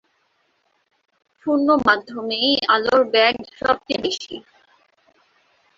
[1.41, 4.35] শূন্য মাধ্যমেই আলোর বেগ সবচেয়ে বেশি।